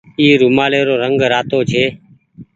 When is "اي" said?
0.19-0.27